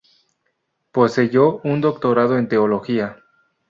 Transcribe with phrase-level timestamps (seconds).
[0.91, 3.19] Poseyó un doctorado en teología.